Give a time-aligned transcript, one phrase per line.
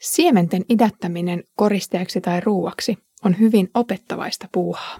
[0.00, 4.96] Siementen idättäminen koristeeksi tai ruuaksi on hyvin opettavaista puuhaa.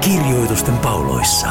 [0.00, 1.48] Kirjoitusten pauloissa.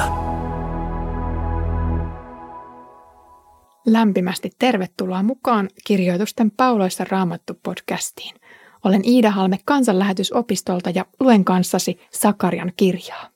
[3.86, 8.42] Lämpimästi tervetuloa mukaan Kirjoitusten pauloissa raamattu podcastiin.
[8.84, 13.30] Olen Iida Halme kansanlähetysopistolta ja luen kanssasi Sakarian kirjaa.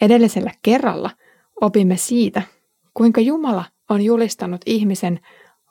[0.00, 1.10] Edellisellä kerralla
[1.60, 2.42] opimme siitä,
[2.94, 5.20] kuinka Jumala on julistanut ihmisen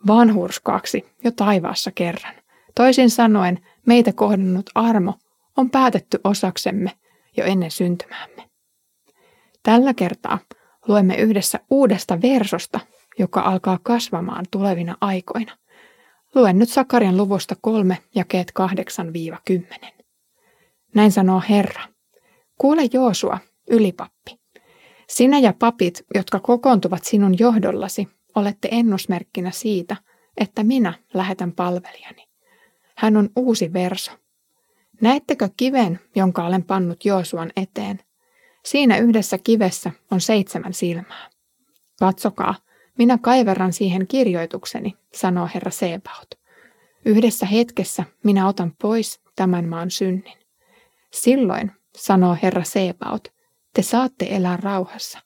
[0.08, 2.36] vanhurskaaksi jo taivaassa kerran.
[2.76, 5.14] Toisin sanoen, meitä kohdannut armo
[5.58, 6.92] on päätetty osaksemme
[7.38, 8.50] jo ennen syntymäämme.
[9.64, 10.40] Tällä kertaa
[10.88, 12.80] luemme yhdessä uudesta versosta,
[13.20, 15.58] joka alkaa kasvamaan tulevina aikoina.
[16.36, 18.52] Luen nyt Sakarian luvusta kolme jakeet
[19.90, 20.04] 8-10.
[20.96, 21.84] Näin sanoo Herra.
[22.58, 23.38] Kuule Joosua,
[23.70, 24.40] ylipappi.
[25.10, 29.96] Sinä ja papit, jotka kokoontuvat sinun johdollasi, olette ennusmerkkinä siitä,
[30.38, 32.28] että minä lähetän palvelijani.
[32.98, 34.12] Hän on uusi verso.
[35.02, 38.00] Näettekö kiven, jonka olen pannut Joosuan eteen?
[38.66, 41.30] Siinä yhdessä kivessä on seitsemän silmää.
[42.00, 42.56] Katsokaa,
[43.00, 46.28] minä kaiverran siihen kirjoitukseni, sanoo Herra Sebaot.
[47.06, 50.38] Yhdessä hetkessä minä otan pois tämän maan synnin.
[51.12, 53.28] Silloin, sanoo Herra Sebaot,
[53.74, 55.20] te saatte elää rauhassa.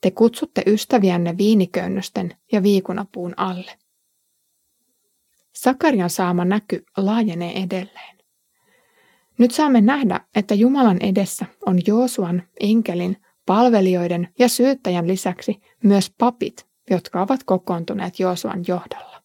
[0.00, 3.78] Te kutsutte ystäviänne viiniköynnösten ja viikunapuun alle.
[5.54, 8.18] Sakarian saama näky laajenee edelleen.
[9.38, 16.73] Nyt saamme nähdä, että Jumalan edessä on Joosuan, enkelin, palvelijoiden ja syyttäjän lisäksi myös papit,
[16.90, 19.22] jotka ovat kokoontuneet Joosuan johdolla.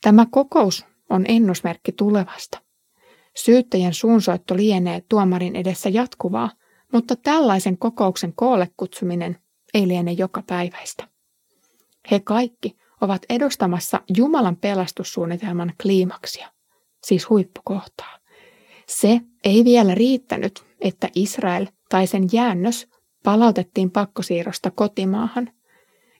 [0.00, 2.58] Tämä kokous on ennusmerkki tulevasta.
[3.36, 6.50] Syyttäjän suunsoitto lienee tuomarin edessä jatkuvaa,
[6.92, 9.38] mutta tällaisen kokouksen koolle kutsuminen
[9.74, 11.08] ei liene joka päiväistä.
[12.10, 16.52] He kaikki ovat edustamassa Jumalan pelastussuunnitelman kliimaksia,
[17.06, 18.18] siis huippukohtaa.
[18.88, 22.88] Se ei vielä riittänyt, että Israel tai sen jäännös
[23.24, 25.52] palautettiin pakkosiirrosta kotimaahan.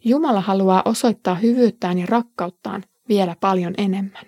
[0.04, 4.25] Jumala haluaa osoittaa hyvyyttään ja rakkauttaan vielä paljon enemmän.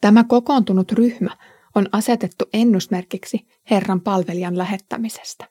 [0.00, 1.36] Tämä kokoontunut ryhmä
[1.74, 5.48] on asetettu ennusmerkiksi Herran palvelijan lähettämisestä.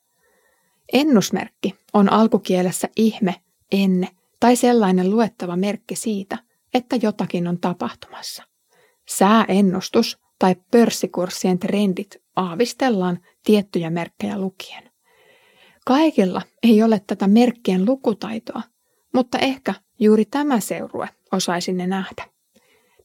[0.93, 3.35] Ennusmerkki on alkukielessä ihme,
[3.71, 4.07] enne
[4.39, 6.37] tai sellainen luettava merkki siitä,
[6.73, 8.43] että jotakin on tapahtumassa.
[9.09, 14.91] Sääennustus tai pörssikurssien trendit aavistellaan tiettyjä merkkejä lukien.
[15.85, 18.61] Kaikilla ei ole tätä merkkien lukutaitoa,
[19.13, 22.25] mutta ehkä juuri tämä seurue osaisi ne nähdä.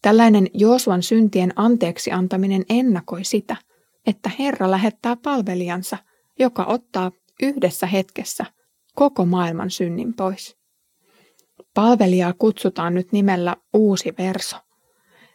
[0.02, 3.56] Tällainen Joosuan syntien anteeksi antaminen ennakoi sitä,
[4.06, 5.98] että Herra lähettää palvelijansa,
[6.38, 8.44] joka ottaa yhdessä hetkessä
[8.94, 10.56] koko maailman synnin pois.
[11.74, 14.56] Palvelijaa kutsutaan nyt nimellä uusi verso.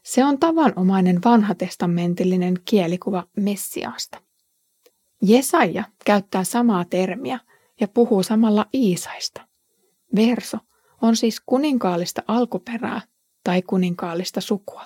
[0.03, 4.21] Se on tavanomainen vanhatestamentillinen kielikuva Messiaasta.
[5.21, 7.39] Jesaja käyttää samaa termiä
[7.79, 9.42] ja puhuu samalla Iisaista.
[10.15, 10.57] Verso
[11.01, 13.01] on siis kuninkaallista alkuperää
[13.43, 14.85] tai kuninkaallista sukua.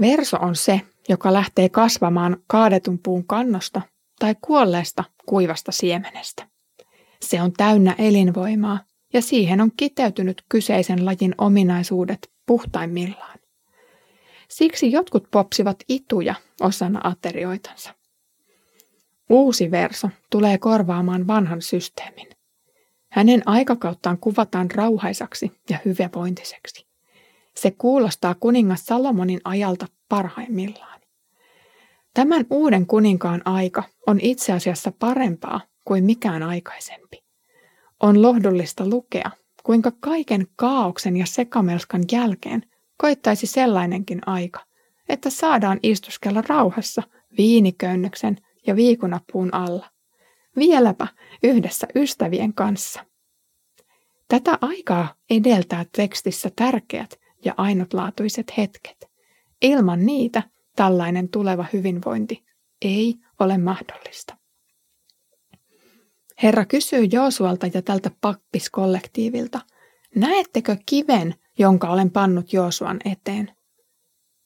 [0.00, 3.82] Verso on se, joka lähtee kasvamaan kaadetun puun kannosta
[4.18, 6.48] tai kuolleesta kuivasta siemenestä.
[7.22, 8.80] Se on täynnä elinvoimaa
[9.12, 13.38] ja siihen on kiteytynyt kyseisen lajin ominaisuudet puhtaimmillaan.
[14.48, 17.94] Siksi jotkut popsivat ituja osana aterioitansa.
[19.30, 22.28] Uusi verso tulee korvaamaan vanhan systeemin.
[23.12, 26.86] Hänen aikakauttaan kuvataan rauhaisaksi ja hyvävointiseksi.
[27.54, 31.00] Se kuulostaa kuningas Salomonin ajalta parhaimmillaan.
[32.14, 37.24] Tämän uuden kuninkaan aika on itse asiassa parempaa kuin mikään aikaisempi.
[38.00, 39.30] On lohdullista lukea,
[39.62, 42.62] kuinka kaiken kaauksen ja sekamelskan jälkeen
[42.96, 44.60] koittaisi sellainenkin aika,
[45.08, 47.02] että saadaan istuskella rauhassa
[47.38, 48.36] viiniköynnöksen
[48.66, 49.91] ja viikunapuun alla.
[50.56, 51.06] Vieläpä
[51.42, 53.06] yhdessä ystävien kanssa.
[54.28, 59.10] Tätä aikaa edeltää tekstissä tärkeät ja ainutlaatuiset hetket.
[59.62, 60.42] Ilman niitä
[60.76, 62.44] tällainen tuleva hyvinvointi
[62.82, 64.36] ei ole mahdollista.
[66.42, 69.60] Herra kysyy Joosualta ja tältä pappiskollektiivilta,
[70.14, 73.56] näettekö kiven, jonka olen pannut Joosuan eteen?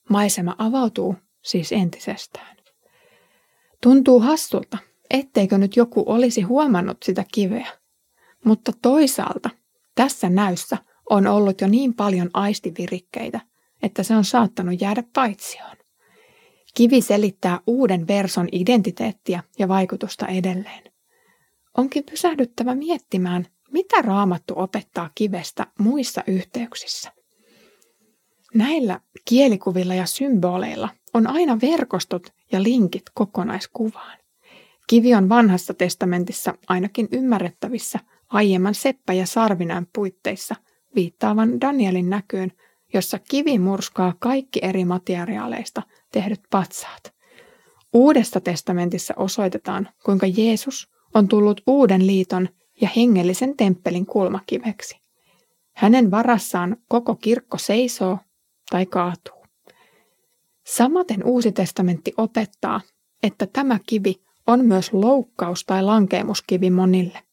[0.09, 2.57] Maisema avautuu siis entisestään.
[3.83, 4.77] Tuntuu hassulta,
[5.09, 7.67] etteikö nyt joku olisi huomannut sitä kiveä.
[8.45, 9.49] Mutta toisaalta
[9.95, 10.77] tässä näyssä
[11.09, 13.39] on ollut jo niin paljon aistivirikkeitä,
[13.83, 15.77] että se on saattanut jäädä paitsioon.
[16.73, 20.83] Kivi selittää uuden verson identiteettiä ja vaikutusta edelleen.
[21.77, 27.11] Onkin pysähdyttävä miettimään, mitä raamattu opettaa kivestä muissa yhteyksissä.
[28.53, 34.17] Näillä kielikuvilla ja symboleilla on aina verkostot ja linkit kokonaiskuvaan.
[34.87, 37.99] Kivi on vanhassa testamentissa ainakin ymmärrettävissä
[38.29, 40.55] aiemman seppä- ja sarvinään puitteissa
[40.95, 42.51] viittaavan Danielin näkyyn,
[42.93, 45.81] jossa kivi murskaa kaikki eri materiaaleista
[46.11, 47.13] tehdyt patsaat.
[47.93, 52.49] Uudessa testamentissa osoitetaan, kuinka Jeesus on tullut uuden liiton
[52.81, 54.99] ja hengellisen temppelin kulmakiveksi.
[55.75, 58.17] Hänen varassaan koko kirkko seisoo
[58.69, 59.45] tai kaatuu.
[60.65, 62.81] Samaten uusi testamentti opettaa,
[63.23, 67.23] että tämä kivi on myös loukkaus tai lankeemuskivi monille.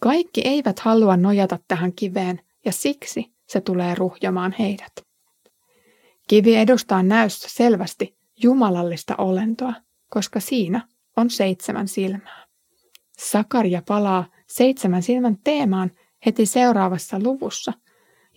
[0.00, 4.92] Kaikki eivät halua nojata tähän kiveen ja siksi se tulee ruhjamaan heidät.
[6.28, 9.74] Kivi edustaa näyssä selvästi jumalallista olentoa,
[10.10, 12.44] koska siinä on seitsemän silmää.
[13.18, 15.90] Sakaria palaa seitsemän silmän teemaan
[16.26, 17.72] heti seuraavassa luvussa,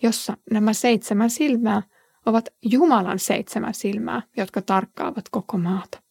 [0.02, 1.82] jossa nämä seitsemän silmää
[2.26, 6.02] ovat Jumalan seitsemän silmää, jotka tarkkaavat koko maata.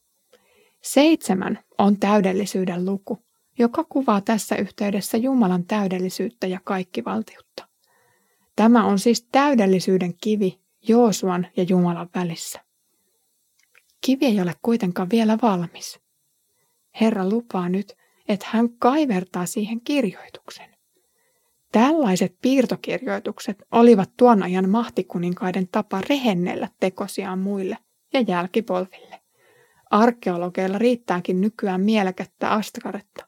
[0.94, 3.24] Seitsemän on täydellisyyden luku,
[3.60, 7.68] joka kuvaa tässä yhteydessä Jumalan täydellisyyttä ja kaikkivaltiutta.
[8.56, 12.60] Tämä on siis täydellisyyden kivi Joosuan ja Jumalan välissä.
[14.02, 16.00] Kivi ei ole kuitenkaan vielä valmis.
[17.02, 17.94] Herra lupaa nyt,
[18.28, 20.76] että hän kaivertaa siihen kirjoituksen.
[21.72, 27.78] Tällaiset piirtokirjoitukset olivat tuon ajan mahtikuninkaiden tapa rehennellä tekosiaan muille
[28.14, 29.27] ja jälkipolville.
[29.90, 33.26] Arkeologeilla riittääkin nykyään mielekättä askaretta,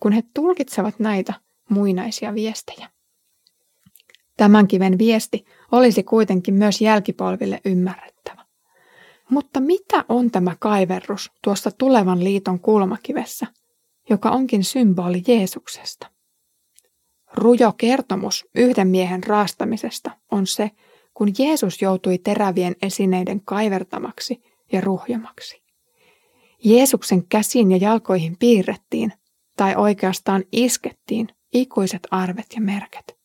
[0.00, 1.34] kun he tulkitsevat näitä
[1.68, 2.90] muinaisia viestejä.
[4.36, 8.44] Tämän kiven viesti olisi kuitenkin myös jälkipolville ymmärrettävä.
[9.30, 13.46] Mutta mitä on tämä kaiverrus tuossa tulevan liiton kulmakivessä,
[14.10, 16.06] joka onkin symboli Jeesuksesta?
[17.34, 20.70] Rujo kertomus yhden miehen raastamisesta on se,
[21.14, 24.42] kun Jeesus joutui terävien esineiden kaivertamaksi
[24.72, 25.63] ja ruhjamaksi.
[26.64, 29.12] Jeesuksen käsiin ja jalkoihin piirrettiin,
[29.56, 33.16] tai oikeastaan iskettiin, ikuiset arvet ja merket.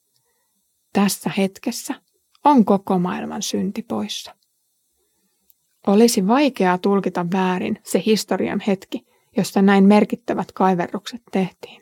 [0.93, 1.95] Tässä hetkessä
[2.45, 4.35] on koko maailman synti poissa.
[5.87, 9.05] Olisi vaikeaa tulkita väärin se historian hetki,
[9.37, 11.81] josta näin merkittävät kaiverrukset tehtiin.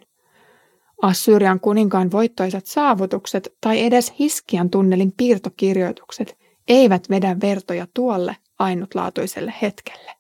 [1.02, 6.38] Assyrian kuninkaan voittoisat saavutukset tai edes Hiskian tunnelin piirtokirjoitukset
[6.68, 10.17] eivät vedä vertoja tuolle ainutlaatuiselle hetkelle.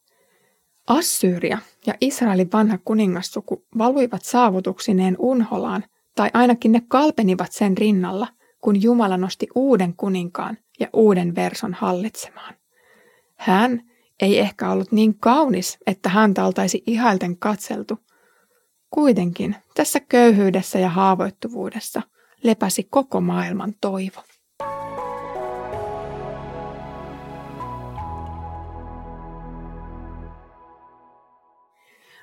[0.87, 1.57] Assyria
[1.87, 5.83] ja Israelin vanha kuningassuku valuivat saavutuksineen unholaan,
[6.15, 8.27] tai ainakin ne kalpenivat sen rinnalla,
[8.61, 12.53] kun Jumala nosti uuden kuninkaan ja uuden verson hallitsemaan.
[13.35, 13.81] Hän
[14.21, 17.99] ei ehkä ollut niin kaunis, että häntä oltaisi ihailten katseltu,
[18.89, 22.01] Kuitenkin tässä köyhyydessä ja haavoittuvuudessa
[22.43, 24.23] lepäsi koko maailman toivo.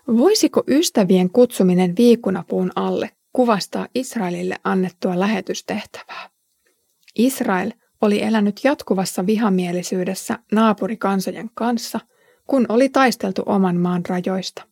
[0.09, 6.31] Voisiko ystävien kutsuminen viikunapuun alle kuvastaa Israelille annettua lähetystehtävää?
[7.15, 12.01] Israel oli elänyt jatkuvassa vihamielisyydessä naapurikansojen kanssa,
[12.47, 14.62] kun oli taisteltu oman maan rajoista.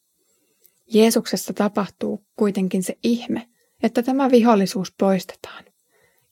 [0.94, 3.48] Jeesuksessa tapahtuu kuitenkin se ihme,
[3.82, 5.64] että tämä vihollisuus poistetaan.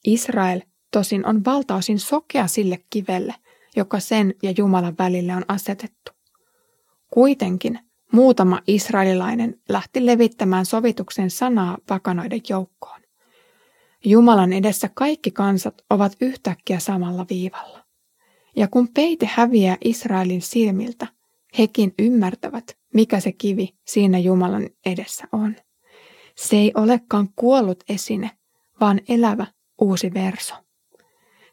[0.04, 0.60] Israel
[0.92, 3.34] tosin on valtaosin sokea sille kivelle,
[3.76, 6.12] joka sen ja Jumalan välille on asetettu.
[7.10, 7.78] Kuitenkin
[8.12, 13.00] muutama israelilainen lähti levittämään sovituksen sanaa pakanoiden joukkoon.
[14.04, 17.84] Jumalan edessä kaikki kansat ovat yhtäkkiä samalla viivalla.
[18.56, 21.06] Ja kun peite häviää Israelin silmiltä,
[21.58, 25.56] hekin ymmärtävät, mikä se kivi siinä Jumalan edessä on.
[26.36, 28.30] Se ei olekaan kuollut esine,
[28.80, 29.46] vaan elävä
[29.80, 30.54] uusi verso.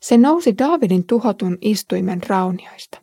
[0.01, 3.01] Se nousi Daavidin tuhotun istuimen raunioista.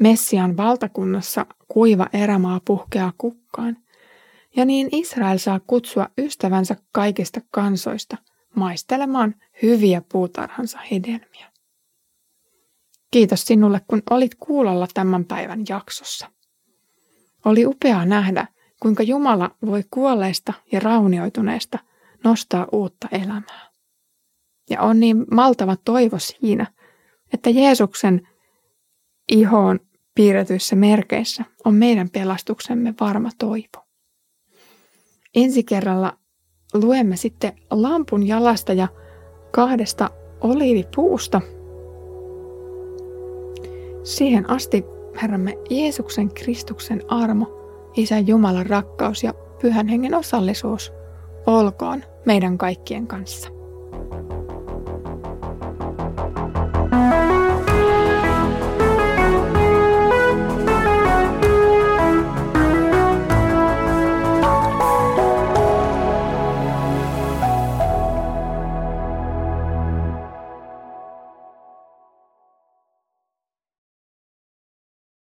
[0.00, 3.76] Messian valtakunnassa kuiva erämaa puhkeaa kukkaan,
[4.56, 8.16] ja niin Israel saa kutsua ystävänsä kaikista kansoista
[8.54, 11.52] maistelemaan hyviä puutarhansa hedelmiä.
[13.10, 16.30] Kiitos sinulle, kun olit kuulolla tämän päivän jaksossa.
[17.44, 18.46] Oli upeaa nähdä,
[18.82, 21.78] kuinka Jumala voi kuolleista ja raunioituneesta
[22.24, 23.70] nostaa uutta elämää.
[24.70, 26.66] Ja on niin maltava toivo siinä,
[27.34, 28.28] että Jeesuksen
[29.28, 29.80] ihoon
[30.16, 33.86] piirretyissä merkeissä on meidän pelastuksemme varma toivo.
[35.34, 36.18] Ensi kerralla
[36.74, 38.88] luemme sitten lampun jalasta ja
[39.50, 41.40] kahdesta oliivipuusta.
[44.02, 44.84] Siihen asti
[45.22, 47.46] Herramme Jeesuksen Kristuksen armo,
[47.96, 50.92] Isän Jumalan rakkaus ja Pyhän Hengen osallisuus
[51.46, 53.55] olkoon meidän kaikkien kanssa.